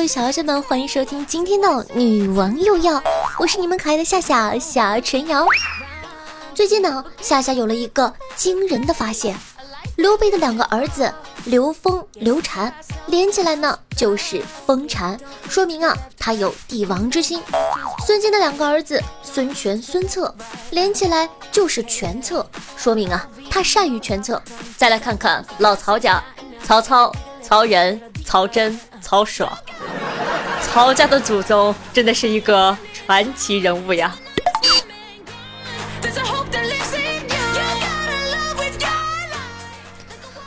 [0.00, 2.94] 各位小妖精们，欢迎收听今天的《女王又要》，
[3.38, 5.44] 我是你们可爱的夏夏夏晨瑶。
[6.54, 9.36] 最近呢，夏夏有了一个惊人的发现：
[9.98, 11.12] 刘备的两个儿子
[11.44, 12.74] 刘封、刘禅
[13.08, 15.20] 连起来呢就是封禅，
[15.50, 17.42] 说明啊他有帝王之心。
[18.06, 20.34] 孙坚的两个儿子孙权、孙策
[20.70, 24.42] 连起来就是权策，说明啊他善于权策。
[24.78, 26.24] 再来看看老曹家，
[26.64, 28.80] 曹操、曹仁、曹真。
[29.02, 29.50] 曹爽，
[30.72, 34.16] 曹家的祖宗真的是一个传奇人物呀。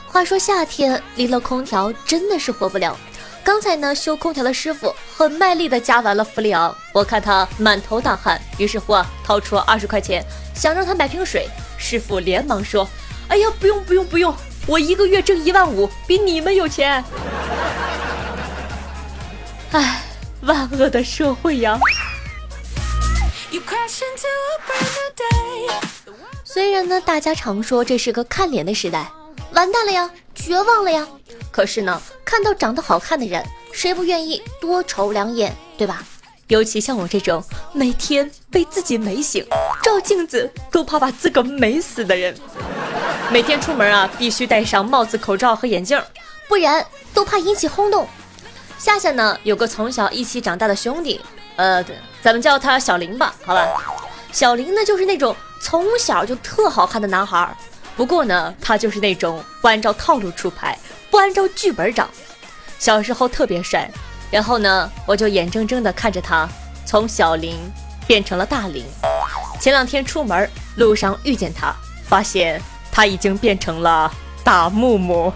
[0.07, 2.97] 话说夏天离了空调真的是活不了。
[3.43, 10.23] 刚才呢修空调的师傅很卖力的加完了氟利昂，我看他满头大汗，于是乎啊掏出二十块钱
[10.55, 12.87] 想让他买瓶水，师傅连忙说
[13.27, 14.33] ：“哎呀不用不用不用，
[14.67, 17.03] 我一个月挣一万五，比你们有钱。”
[19.73, 20.01] 唉，
[20.45, 21.79] 万恶的社会呀！
[26.43, 29.09] 虽然呢，大家常说这是个看脸的时代，
[29.53, 31.07] 完蛋了呀，绝望了呀。
[31.49, 36.03] 可是呢，看到长得好看的人，谁不愿意多瞅两眼，对吧？
[36.47, 39.45] 尤其像我这种每天被自己美醒，
[39.81, 42.35] 照镜子都怕把自个美死的人，
[43.31, 46.01] 每天出门啊，必须戴上帽子、口罩和眼镜，
[46.49, 48.05] 不然都怕引起轰动。
[48.83, 51.21] 夏夏呢有个从小一起长大的兄弟，
[51.55, 51.81] 呃，
[52.21, 53.65] 咱们叫他小林吧，好吧。
[54.33, 57.49] 小林呢就是那种从小就特好看的男孩，
[57.95, 60.77] 不过呢他就是那种不按照套路出牌，
[61.09, 62.09] 不按照剧本长。
[62.77, 63.89] 小时候特别帅，
[64.29, 66.45] 然后呢我就眼睁睁地看着他
[66.85, 67.57] 从小林
[68.05, 68.83] 变成了大林。
[69.61, 71.73] 前两天出门路上遇见他，
[72.05, 72.61] 发现
[72.91, 74.11] 他已经变成了
[74.43, 75.31] 大木木。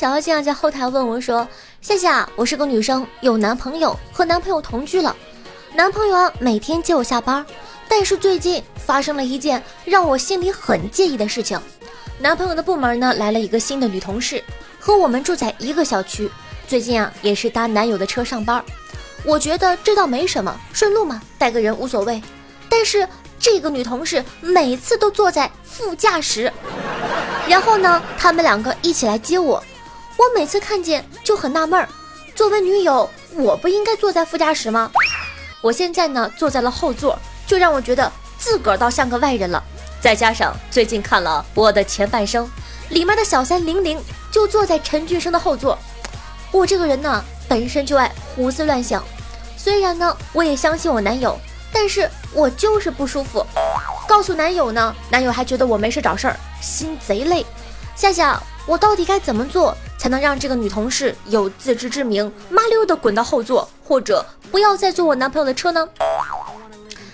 [0.00, 1.46] 小妖精在后台问我说
[1.82, 5.14] ：“夏夏，我是个女生，有男朋友，和男朋友同居了。
[5.74, 7.44] 男朋友啊，每天接我下班，
[7.86, 11.60] 但是最近发生了一件让我心里很介意的事情。
[12.18, 14.42] 男朋友的部门呢，来了一个新的女同事，
[14.78, 16.30] 和我们住在一个小区。
[16.66, 18.64] 最近啊，也是搭男友的车上班。
[19.22, 22.22] 我觉得这倒没什么，顺路嘛，带个人无所谓。
[22.70, 23.06] 但是
[23.38, 26.50] 这个女同事每次都坐在副驾驶，
[27.46, 29.62] 然后呢，他们两个一起来接我。”
[30.20, 31.88] 我每次看见就很纳闷儿，
[32.34, 34.92] 作为女友，我不应该坐在副驾驶吗？
[35.62, 39.64] 我现在呢坐在了后座，就让我觉得自个儿倒像个外人了。
[39.98, 42.44] 再加上最近看了《我的前半生》，
[42.90, 43.98] 里面的小三玲玲
[44.30, 45.78] 就坐在陈俊生的后座。
[46.52, 49.02] 我这个人呢本身就爱胡思乱想，
[49.56, 51.34] 虽然呢我也相信我男友，
[51.72, 53.46] 但是我就是不舒服。
[54.06, 57.46] 告诉男友呢，男友还觉得我没事找事儿，心贼累。
[57.96, 59.74] 夏夏，我到底该怎么做？
[60.00, 65.86] 才能让这个女同事有自知之明，麻溜的滚到后座，或者不要再坐我男朋友的车呢？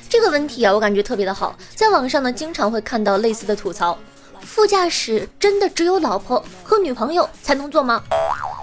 [0.08, 3.98] 这个问题啊，我感觉特别的好，在网上呢经常会看到类似的吐槽：
[4.41, 8.00] 副驾驶真的只有老婆和女朋友才能坐吗？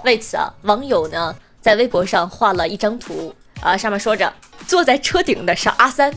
[0.06, 4.32] 为此啊，网友呢在微博上画了一张图啊，上面说着：
[4.66, 6.14] 坐在车顶的是阿三，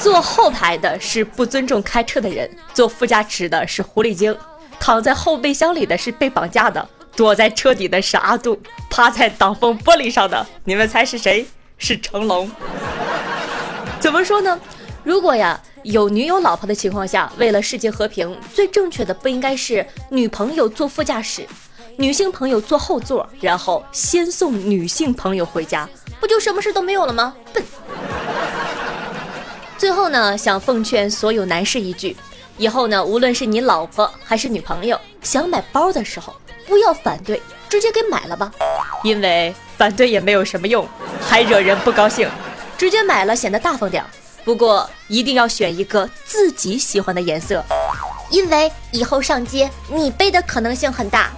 [0.00, 4.34] 坐后排的是不尊重开车的人，坐副驾驶的是狐狸精。
[4.82, 8.60] 躺在后备箱里的是被绑架的，躲在车底的是阿杜，
[8.90, 11.46] 趴在挡风玻璃上的，你们猜是谁？
[11.78, 12.50] 是成龙。
[14.00, 14.58] 怎么说呢？
[15.04, 21.46] 如果呀有女友老婆的情况下，为了世界和平，最正确的不应该是女朋友坐副驾驶，
[21.96, 25.88] 女性朋友坐后座，然后先送女性朋友回家，
[26.18, 27.36] 不就什么事都没有了吗？
[27.52, 27.62] 笨。
[29.78, 32.16] 最后呢，想奉劝所有男士一句。
[32.62, 36.32] 以后呢，无论是你老婆还是女朋友，想买包的时候，
[36.64, 38.52] 不要反对，直接给买了吧，
[39.02, 40.86] 因为反对也没有什么用，
[41.20, 42.30] 还惹人不高兴。
[42.78, 44.04] 直接买了显得大方点，
[44.44, 47.64] 不过一定要选一个自己喜欢的颜色，
[48.30, 51.32] 因为以后上街你背的可能性很大。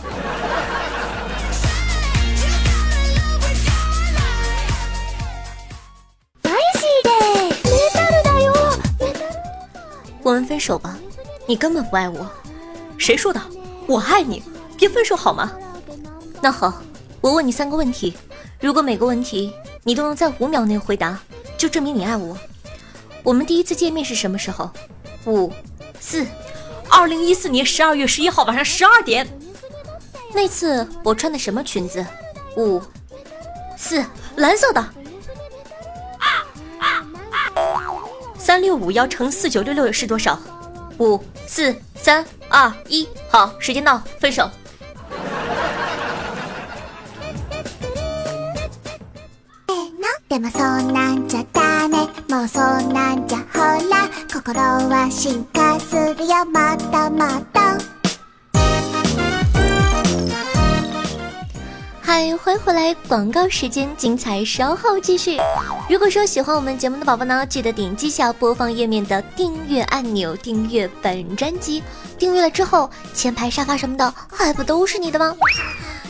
[10.22, 10.98] 我们分手吧。
[11.46, 12.26] 你根本不爱我，
[12.96, 13.40] 谁说的？
[13.86, 14.42] 我爱你，
[14.78, 15.52] 别分手好吗？
[16.40, 16.82] 那好，
[17.20, 18.14] 我问你三个问题，
[18.60, 19.52] 如果每个问题
[19.82, 21.18] 你都能在五秒内回答，
[21.58, 22.36] 就证明你爱我。
[23.22, 24.70] 我们第一次见面是什么时候？
[25.26, 25.52] 五、
[26.00, 26.26] 四、
[26.90, 29.26] 二零一四年十二月十一号晚上十二点。
[30.34, 32.04] 那次我穿的什么裙子？
[32.56, 32.82] 五、
[33.76, 34.04] 四，
[34.36, 34.84] 蓝色的。
[38.36, 40.38] 三六五幺乘四九六六是多少？
[40.98, 44.48] 五、四、三、二、一，好，时间到，分手。
[62.14, 62.94] 嗨，欢迎回来！
[63.08, 65.36] 广告时间，精彩稍后继续。
[65.90, 71.82] 如果说喜欢我们节目的宝宝呢，记得点击下播放页面的订阅按钮，订阅本专辑。
[72.16, 75.34] 订阅了之后，前排沙发什么的，还不都是你的吗？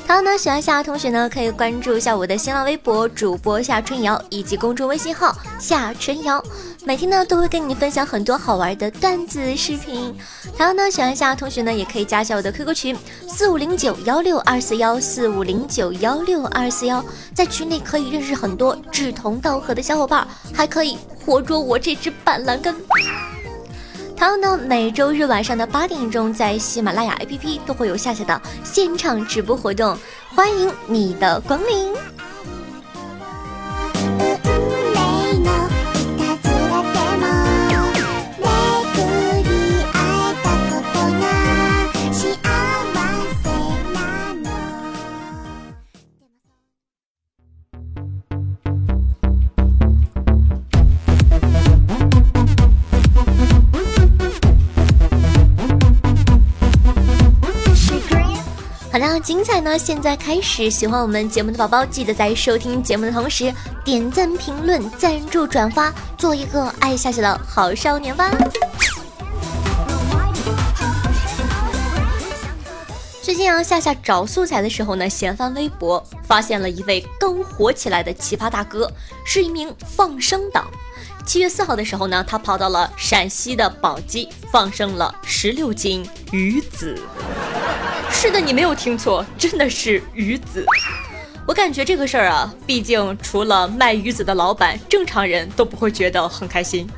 [0.07, 6.43] 好呢，喜欢夏同学呢，可以关注一下我的新浪微博主播夏春瑶以及公众微信号夏春瑶。
[6.85, 10.15] 每天呢都会跟你分享很多好玩的段子视频，
[10.59, 12.97] 还有呢，喜欢夏同学呢也可以加一下我的 QQ 群
[13.27, 17.03] 四五零九幺六二四幺四五零九幺六二四幺，
[17.35, 22.75] 在群里可以认识很多志同道合的小伙伴，还可以活捉我这只板蓝根。
[24.17, 29.97] 同样呢，每周日晚上的八点钟，在喜马拉雅 APP 都会有夏夏的现场直播活动，
[30.35, 31.93] 欢迎你的光临。
[58.95, 59.77] 好的，精彩呢！
[59.77, 63.53] 现在开始，喜欢我们节目的宝宝，记得在收听节目的同时
[63.85, 68.31] 点赞、评论、赞助、转发，做一个爱夏夏的好少年吧。
[73.21, 78.89] 最近啊，夏夏找素材的时候呢，闲翻微博，发现了一位刚火起来的奇葩大哥，
[79.25, 80.71] 是一名放生党。
[81.27, 86.97] 七月四号的时候呢，他跑到了陕西的宝鸡，放生了十六斤鱼子。
[88.15, 90.65] 是的，你没有听错，真的是鱼子。
[91.47, 96.89] 我感觉这个事儿啊，毕竟除了卖鱼子的老板，正常人都不会觉得很开心。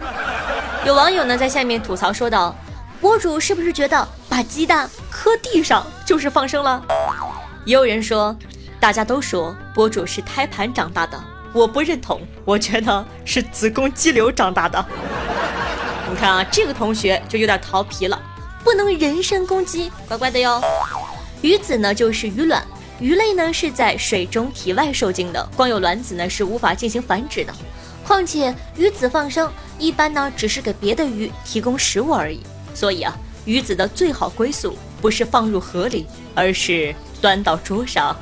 [0.84, 2.54] 有网友呢在下面吐槽说道
[3.00, 6.80] ：“博主是不是觉得把鸡蛋磕地上就是放生了？”
[7.66, 8.36] 也有人说
[8.78, 11.20] ：“大家都说博主是胎盘长大的，
[11.52, 14.86] 我不认同，我觉得是子宫肌瘤长大的。”
[16.08, 18.20] 你看啊，这个同学就有点调皮了。
[18.62, 20.60] 不能人身攻击，乖乖的哟。
[21.46, 22.60] 鱼子呢就是鱼卵，
[22.98, 27.54] 鱼类呢是在水中体外受精的，光有卵子呢是无法进行繁殖的。
[28.04, 29.48] 况且鱼子放生
[29.78, 32.40] 一般呢只是给别的鱼提供食物而已，
[32.74, 36.04] 所以啊，鱼子的最好归宿不是放入河里，
[36.34, 38.16] 而是端到桌上。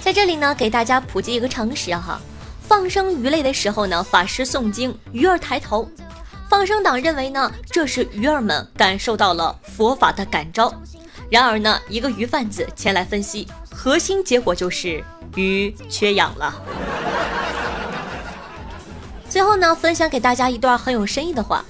[0.00, 2.20] 在这里呢，给大家普及一个常识哈。
[2.70, 5.90] 放生鱼类的时候呢，法师诵经，鱼儿抬头。
[6.48, 10.72] 放生党认为呢，这是鱼儿们感受到了佛法的感召。
[11.28, 15.02] 然而呢，一个鱼贩子前来分析，核心结果就是
[15.34, 16.62] 鱼缺氧了。
[19.28, 21.64] 最后呢，分享给大家一段很有深意的话，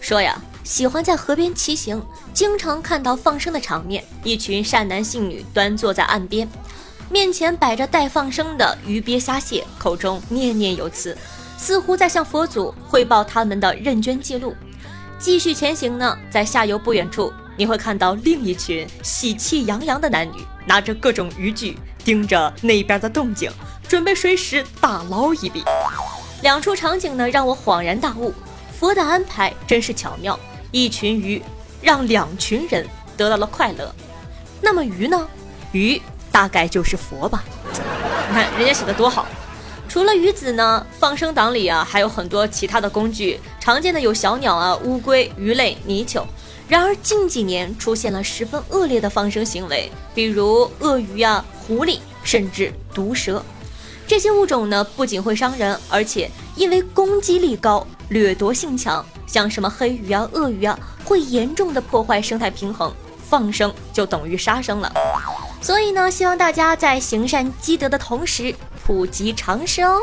[0.00, 2.04] 说呀，喜欢在河边骑行，
[2.34, 6.46] 经常看到放生的场面，一群善男信女端坐在岸边。
[7.12, 11.14] 面前摆着待放生的鱼鳖虾蟹，口中念念有词，
[11.58, 14.56] 似乎在向佛祖汇报他们的认捐记录。
[15.18, 23.52] 继续前行呢，在下游不远处，你会看到另一群喜气洋洋的男女，拿着各种渔具，盯着那边的动静，
[23.86, 25.62] 准备随时大捞一笔。
[26.40, 28.32] 两处场景呢，让我恍然大悟，
[28.72, 30.40] 佛的安排真是巧妙。
[30.70, 31.42] 一群鱼
[31.82, 32.88] 让两群人
[33.18, 33.94] 得到了快乐，
[34.62, 35.28] 那么鱼呢？
[35.72, 36.00] 鱼。
[36.32, 37.44] 大概就是佛吧，
[38.28, 39.26] 你看人家写的多好。
[39.88, 46.26] 除了鱼子呢，放生党里啊还有很多其他的工具，常见的有小鸟啊、乌龟、鱼类、泥鳅。
[46.66, 53.44] 然而近几年出现了十分恶劣的放生行为，比如鳄鱼啊、狐狸，甚至毒蛇。
[54.06, 62.90] 这些物种呢不仅会伤人，而且因为攻击力高、掠夺性强，像什么黑鱼啊、鳄鱼啊，会严重的破坏生态平衡。
[63.28, 64.92] 放生就等于杀生了。
[65.62, 68.54] 所以呢，希望大家在行善积德的同时
[68.84, 70.00] 普及常识哦。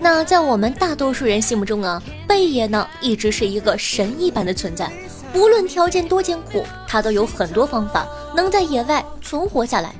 [0.00, 4.90] 那在我们大多数人心目中啊，贝爷呢，一直是一个神一般的存在。
[5.34, 9.94] 无论条件多艰苦，他都有很多方法能在野外存活下来。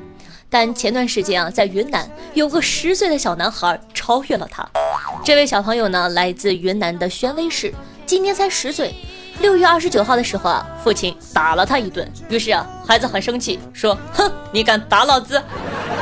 [0.48, 4.66] 但前段时间啊，在云南有个十岁的小男孩超越了他。
[5.24, 7.74] 这位小朋友呢，来自云南的宣威市，
[8.06, 8.94] 今年才十岁。
[9.40, 15.42] 六月二十九号的时候啊，父亲打了他一顿，于是啊，孩子很生气，说：“哼，你敢打老子！”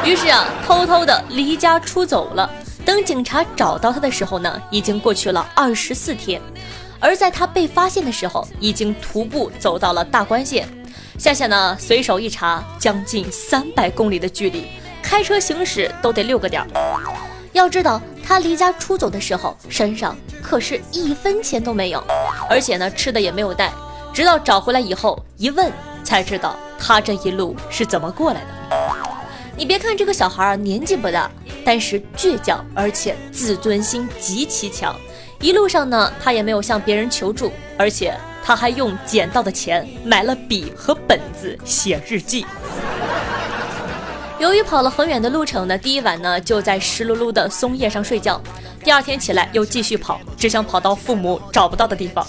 [0.05, 2.49] 于是啊，偷偷的离家出走了。
[2.85, 6.41] 等警察找到他的时候呢，已经过去了二十四天。
[7.05, 10.67] 而在他被发现的时候，已经徒步走到了大关县。
[11.19, 14.69] 夏夏呢，随手一查，将近三百公里的距离，
[15.03, 16.69] 开车行驶都得六个点儿。
[17.53, 22.03] 要知道，他离家出走的时候，身上可是一分钱都没有，
[22.49, 23.71] 而且呢，吃的也没有带。
[24.15, 25.71] 直到找回来以后，一问
[26.03, 28.47] 才知道他这一路是怎么过来的。
[29.55, 31.31] 你别看这个小孩儿年纪不大，
[31.67, 34.97] 但是倔强，而且自尊心极其强。
[35.45, 42.47] 一路上呢，他也没有向别人求助，而且他还用捡到的钱买了笔和本子写日记。
[44.39, 48.41] 由于跑了很远的路程呢，第一晚呢就在湿漉漉的松叶上睡觉，
[48.83, 52.27] 第二天起来又继续跑，只想跑到父母找不到的地方。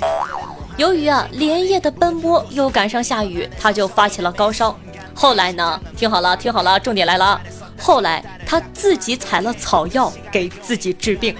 [0.75, 4.77] 由于啊连夜的奔波，又赶上下雨，他就发起了高烧。
[5.13, 7.41] 后来呢，听好了，听好了，重点来了啊！
[7.79, 11.33] 后来他自己采了草药给自己治病。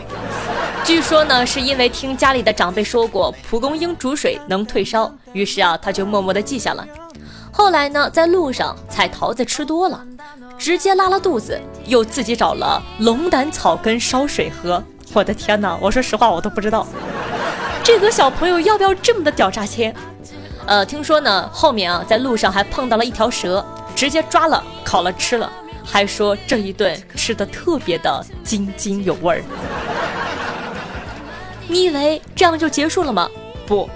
[0.86, 6.86] 据说呢，是因为听家里的长辈说过蒲公英煮水能退烧，于是啊，他就默默的记下了。
[7.52, 10.00] 后来呢，在路上采桃子吃多了，
[10.60, 14.82] 直接拉了肚子，又自己找了龙胆草根烧水喝。
[15.12, 15.76] 我的天哪！
[15.82, 16.86] 我说实话，我都不知道
[17.84, 19.92] 这个小朋友要不要这么的屌炸天。
[20.68, 23.66] 呃，听说呢，后面啊，在路上还碰到了一条蛇，
[23.96, 25.52] 直接抓了烤了吃了，
[25.84, 29.44] 还说这一顿吃的特别的津津有味儿。
[31.68, 33.30] 你以为这样就结束了吗？
[33.66, 33.90] 不，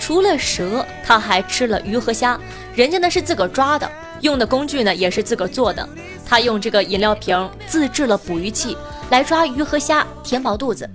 [0.00, 2.38] 除了蛇，他还吃了鱼和虾。
[2.74, 3.90] 人家呢是自个儿抓的，
[4.22, 5.88] 用的工具呢也是自个儿做的。
[6.26, 8.76] 他用这个饮料瓶自制了捕鱼器
[9.10, 10.88] 来抓鱼和虾，填饱肚子。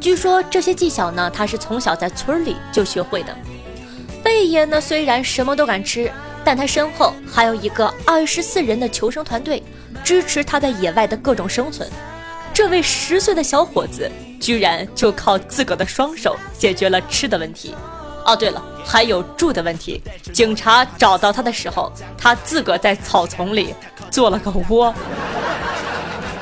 [0.00, 3.36] 据说这些技巧呢，他是从小在村里就学会的。
[4.22, 6.10] 贝爷呢虽然什么都敢吃，
[6.44, 9.62] 但他身后还有一个二十四人的求生团队，
[10.02, 11.88] 支持他在野外的各种生存。
[12.56, 14.10] 这位十岁的小伙子
[14.40, 17.74] 居然就靠自个的双手解决了吃的问题。
[18.24, 20.00] 哦，对了，还有住的问题。
[20.32, 23.74] 警察找到他的时候，他自个在草丛里
[24.10, 24.94] 做了个窝。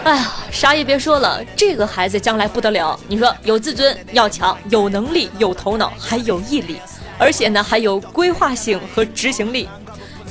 [0.04, 2.96] 哎呀，啥也别说了，这个孩子将来不得了。
[3.08, 6.80] 你说有自尊，要强，有能力，有头脑，还有毅力，
[7.18, 9.68] 而且呢还有规划性和执行力。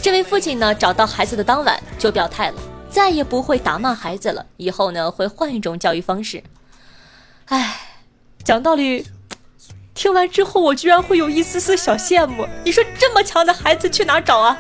[0.02, 2.56] 这位父亲呢，找到孩子的当晚就表态了，
[2.94, 6.44] 再也不会打骂孩子了，以后呢会换一种教育方式。
[7.46, 7.76] 哎，
[8.44, 9.08] 讲道理。
[9.96, 12.48] 听完之后，我居然会有一丝丝小羡慕。
[12.64, 14.58] 你说这么强的孩子去哪找啊？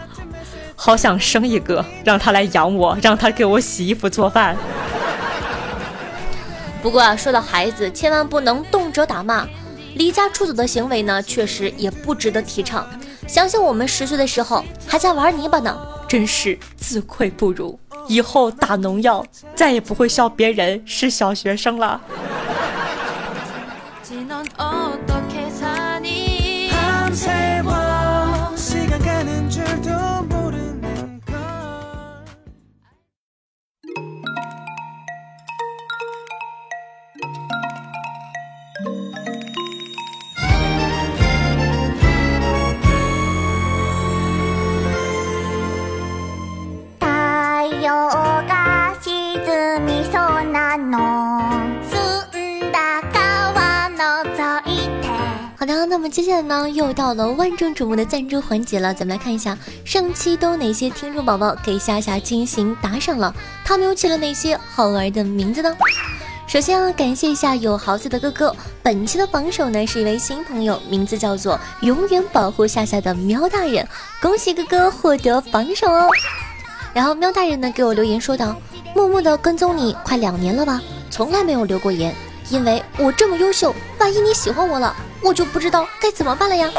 [0.75, 4.57] 好想生一个，让他来养我，让他给我洗衣服做饭。
[6.81, 9.47] 不过啊，说到孩子，千万不能动辄打骂。
[9.95, 12.87] 离家出走的行为呢，确实也不值得提倡。
[13.27, 15.75] 想想我们十岁的时候还在玩泥巴呢，
[16.07, 17.79] 真是自愧不如。
[18.07, 21.99] 以后打农药，再也不会笑别人是小学生了。
[56.13, 58.93] 接下来呢，又到了万众瞩目的赞助环节了。
[58.93, 63.33] 咱们来看一下上期都哪些听众宝宝给夏夏进行打赏了，
[63.65, 65.75] 他们又起了哪些好玩的名字呢？
[66.45, 73.83] 首先啊，感谢一下有豪子的哥哥，本期的榜首呢是一位新朋友，名字叫做永远保护夏夏的喵大人，
[74.21, 76.07] 恭喜哥哥获得榜首哦。
[76.93, 78.55] 然后喵大人呢给我留言说道：
[78.95, 80.79] 默默的跟踪你快两年了吧，
[81.09, 82.13] 从来没有留过言，
[82.49, 86.69] 因为我这么优秀，万一你喜欢我了，我就不知道该怎么办了呀。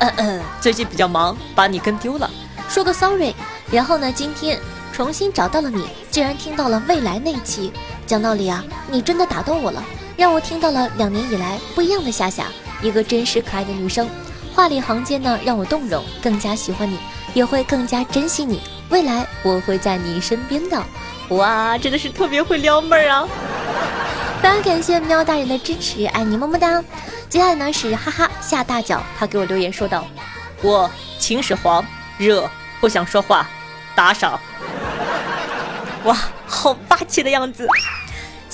[0.00, 2.28] 嗯嗯，最近比较忙，把你跟丢了，
[2.68, 3.34] 说个 sorry。
[3.70, 4.58] 然后呢，今天
[4.92, 7.72] 重新找到了你，竟然听到了未来那一期。
[8.06, 9.82] 讲道理啊，你真的打动我了，
[10.16, 12.46] 让我听到了两年以来不一样的夏夏，
[12.82, 14.08] 一个真实可爱的女生。
[14.54, 16.98] 话里行间呢，让我动容，更加喜欢你，
[17.32, 18.60] 也会更加珍惜你。
[18.90, 20.82] 未来我会在你身边的。
[21.30, 23.26] 哇，真的是特别会撩妹儿啊！
[24.44, 26.84] 非常感谢喵大人的支持，爱你么么哒。
[27.30, 30.04] 接下来呢是哈哈下大脚，他给我留言说道
[30.60, 31.82] ：“我秦始皇
[32.18, 32.46] 热，
[32.78, 33.48] 不想说话，
[33.94, 34.38] 打赏。”
[36.04, 36.14] 哇，
[36.46, 37.66] 好霸气的样子！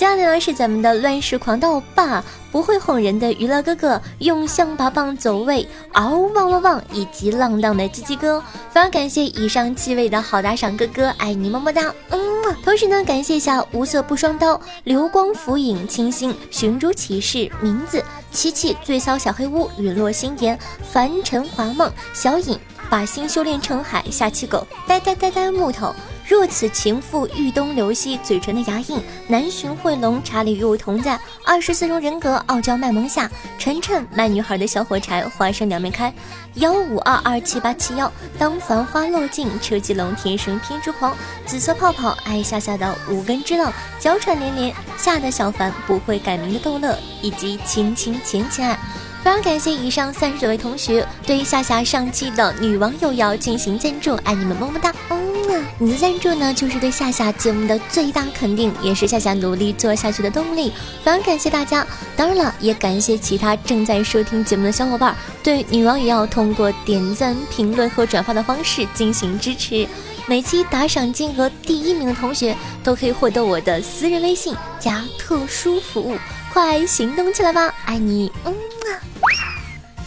[0.01, 8.41] 接下来呢是咱们的乱世狂刀霸，不会哄人的娱乐哥哥，用象拔蚌走位，嗷汪汪汪，以及浪荡的鸡鸡哥。
[8.71, 12.19] 非常感谢以上七位的好打赏哥哥，爱你么么哒，嗯。
[12.63, 20.57] 同时呢，感谢一下无色不双刀、流光浮影、清新、寻珠骑士、名字、琪琪、最骚小黑屋、陨落心言、
[20.91, 25.93] 凡尘华梦、小影、把心修炼成海、下期狗、呆呆呆呆木头。
[26.31, 36.13] 若此情妇欲东流西，嘴唇的牙印，南巡会龙，查理与我同在，二十四种人格，傲娇卖萌下，晨晨卖女孩的小火柴，花生两面开，
[36.53, 38.09] 幺五二二七八七幺，
[38.39, 41.13] 当繁花落尽，车继龙，天生偏执狂，
[41.45, 43.69] 紫色泡泡，爱夏夏的五根之浪，
[43.99, 48.79] 娇喘连连，夏的小凡不会改名的逗乐，以及亲亲浅浅爱。
[49.21, 55.30] 非常感谢以上三十位同学对夏夏上期的女网友要进行赞助，爱你们么么哒哦！
[55.79, 60.71] 你的赞助呢，就是对夏夏节目的最大肯定，也是夏夏努力做下去的动力。
[61.03, 69.87] 非常感谢大家，当然了，也感谢其他正在收听节目的小伙伴对女王也要通过点赞、评论和转发的方式进行支持。
[70.27, 76.15] 每期打赏金额第一名的同学都可以获得我的私人微信加特殊服务，
[76.53, 77.73] 快行动起来吧！
[77.85, 79.30] 爱你，嗯啊。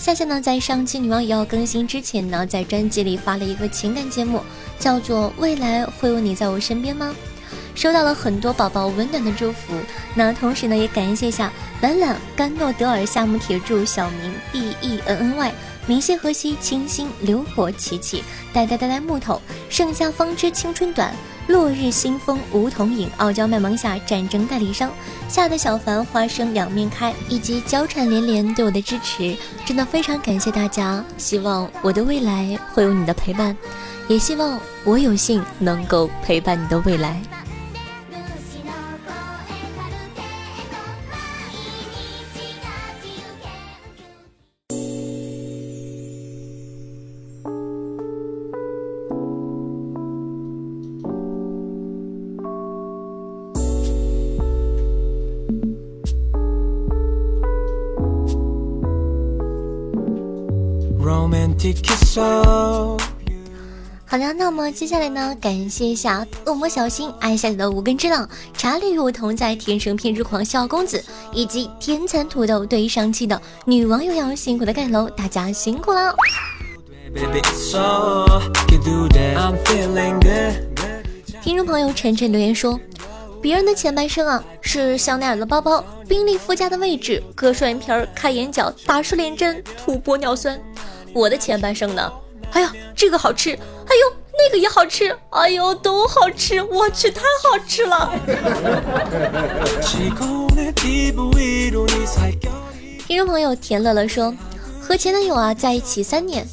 [0.05, 4.39] 夏夏呢，在上期女王也要更新之前呢，在专辑里发了一个情感节目，
[4.79, 7.17] 叫做《未来会有你在我身边吗》，
[7.75, 9.75] 收到了很多宝宝温暖的祝福。
[10.15, 15.53] 那同时呢，也感谢一下懒懒、甘诺德尔、夏木铁柱、小明、B E N N Y、
[15.87, 21.15] 明谢河西、清新、流火、琪琪、呆呆呆呆木头、盛夏方知青春短。
[21.47, 24.91] 落日新风梧桐影，傲娇卖萌下战争代理商，
[25.29, 31.05] 吓得小凡花生两面开，以及娇喘连连对我的支持，真的非常感谢大家。
[31.19, 33.55] 希望我的未来会有你的陪伴，
[34.09, 37.21] 也希望我有幸能够陪伴你的未来。
[64.07, 65.35] 好的，那么接下来呢？
[65.41, 76.15] 感谢一下恶魔小新爱夏夏的五根之浪，查理与我同在，天生偏执狂小公子，以及天蚕土豆对上期的女网友要辛苦的盖楼，大家辛苦了。
[81.43, 82.79] 听众朋友晨晨留言说，
[83.41, 90.61] 别人的前半生啊是香奈儿的包包，宾利副驾的位置，割双眼皮，开眼角，打瘦脸针，涂玻尿酸。
[91.15, 92.13] 我的前半生呢？
[92.53, 98.13] 哎呀，这个好吃，哎呦，那个也好吃，哎呦，都好吃，我去，太好吃了。
[103.07, 104.35] 听众朋友田乐乐说，
[104.81, 106.47] 和前男友啊在一起三年，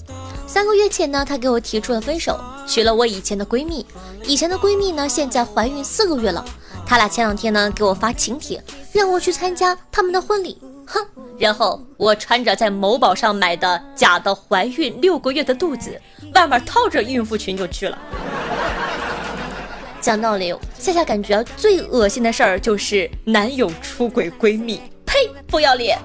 [0.48, 3.86] 三个月前呢，他给我提出了分手，娶了我以前的闺蜜，
[4.26, 6.46] 以前的闺蜜呢现在怀孕四个月了，
[6.86, 10.62] 他俩前两天呢给我发请帖，让我去参加他们的婚礼。
[10.94, 11.00] 哼，
[11.38, 16.00] 然后我穿着在某宝上买的假的怀孕六个月的肚子，
[16.36, 17.98] 外面套着孕妇裙就去了。
[20.02, 25.98] 讲道理，夏夏感觉最恶心的事儿就是男友出轨闺蜜，呸，不要脸。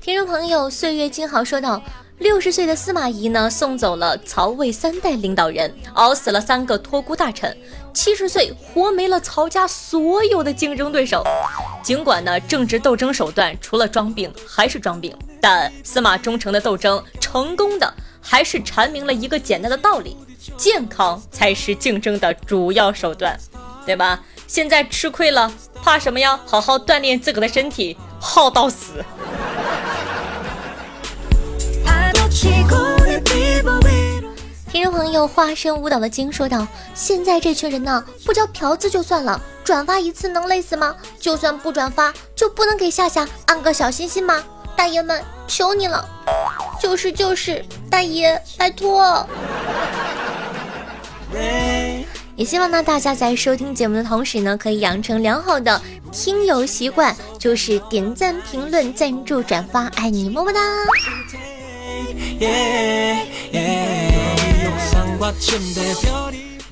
[0.00, 1.80] 听众朋友，岁月静好说道。
[2.22, 7.54] 六十岁的司马懿呢，送走了曹魏三代领导人，熬死了三个托孤大臣。
[7.92, 11.24] 七十岁活没了曹家所有的竞争对手。
[11.82, 20.16] 尽管呢，政治斗争手段除了装病还是装病，但司马忠诚的斗争成功的还是阐明了一个简单的道理：
[20.56, 23.36] 健康才是竞争的主要手段，
[23.84, 24.22] 对吧？
[24.46, 26.38] 现在吃亏了，怕什么呀？
[26.46, 29.04] 好好锻炼自个的身体，耗到死。
[32.32, 32.66] 听
[34.82, 40.96] 众朋友，化身舞蹈的精说道：“现在这群人呢，不交嫖资就算了，转发一次能累死吗？
[41.20, 44.42] 就算不转发，就不能给夏夏按个小心心吗？
[44.74, 46.02] 大爷们，求你了！
[46.80, 49.28] 就是就是，大爷，拜托！
[52.34, 60.60] 也希望呢，大家在收听节目的同时呢，可以养成良好的听友习惯，就是点赞、评论、赞助、转发，爱你，么么哒！”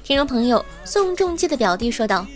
[0.03, 2.27] 听众朋友宋仲基的表弟说道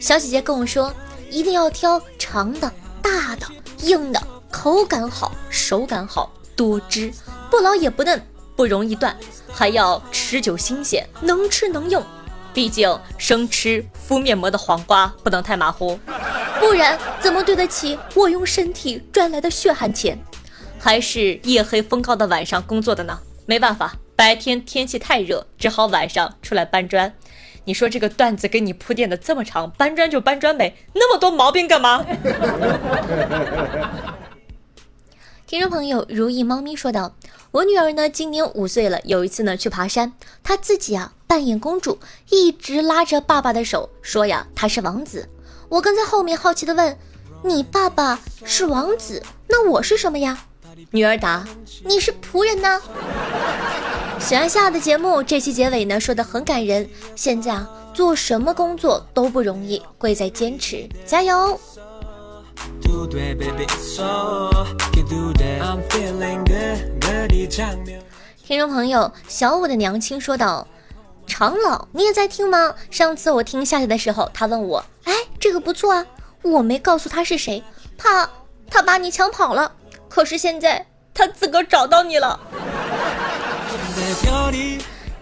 [0.00, 0.92] 小姐姐跟我说
[1.30, 3.46] 一定要挑长的大的
[3.78, 7.12] 硬的口感好手感好多汁
[7.50, 8.20] 不老也不嫩
[8.56, 9.16] 不容易断
[9.50, 12.04] 还要持久新鲜能吃能用
[12.52, 15.98] 毕竟生吃敷面膜的黄瓜不能太马虎
[16.58, 20.18] 不然怎么对得起我用身体赚来的血汗钱？
[20.84, 23.20] 还是夜黑风高的晚上工作的呢？
[23.46, 27.14] 没办法，白天天气太热，只好晚上出来搬砖。
[27.66, 32.04] 你说这个段子给你铺垫的这么长，搬砖就搬砖呗，那么多毛病干嘛？
[35.46, 37.14] 听众朋友，如意猫咪说道
[37.52, 39.00] ：“我女儿呢，今年五岁了。
[39.04, 45.28] 有一次呢，去爬山，她自己啊扮演公主，一直拉着爸爸的手，说呀她是王子。
[45.68, 46.98] 我跟在后面好奇的问：
[47.44, 50.46] 你爸爸是王子，那我是什么呀？
[50.90, 51.44] 女儿答
[51.84, 52.80] ：“你是仆人呢。”
[54.18, 56.88] 喜欢夏的节目，这期结尾呢说的很感人。
[57.16, 61.58] 现在啊，做什么工作都不容易，贵在坚持，加油！
[68.44, 70.66] 听众朋友，小五的娘亲说道
[71.26, 72.74] ：“长老，你也在听吗？
[72.90, 76.06] 上次我听夏夏的时候，他问我，哎，这个不错啊，
[76.42, 77.62] 我没告诉他是谁，
[77.98, 78.28] 怕
[78.70, 79.72] 他把你抢跑了。”
[80.14, 82.38] 可是现在他自个儿找到你了。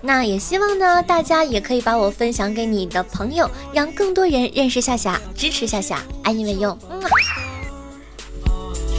[0.02, 6.76] 那也希望呢，大家也可以把我分享给你的朋友，让更多人认识夏夏，支持夏夏，爱你们哟。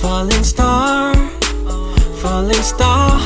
[0.01, 1.13] Falling star,
[2.21, 3.19] falling star.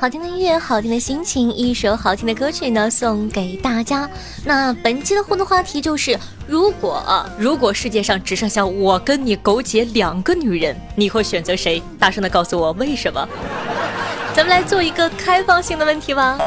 [0.00, 4.08] 好听的音乐，好听的心情，一首好听的歌曲呢，送给大家。
[4.46, 7.04] 那本期的互动话题就是：如果，
[7.36, 11.82] 如果世界上只剩下我跟你苟且两个女人，你会选择谁？
[11.98, 13.28] 大声的告诉我为什么？
[14.34, 16.38] 咱们来做一个开放性的问题吧。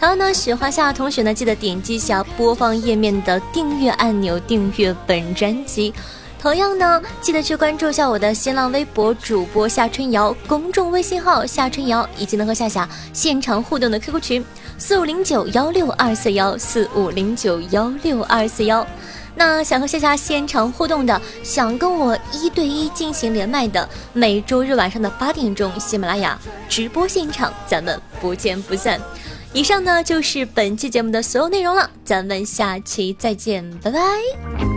[0.00, 5.94] 同样呢，喜欢夏同学呢，记得点击一下播放页面的订阅按钮，订阅本专辑。
[6.40, 14.44] 同样呢，记得去关注一下我的新浪微博主播夏春瑶，公众微信号夏春瑶，以及能和夏夏现场互动的 QQ 群
[14.78, 18.86] 四五零九幺六二四幺四五零九幺六二四幺。
[19.34, 29.00] 那想和夏夏现场互动的，想跟我一对一进行连麦的，每周日晚上的八点钟，喜马拉雅直播现场，咱们不见不散。
[29.52, 34.67] 以上呢就是本期节目的所有内容了，咱们下期再见，拜拜。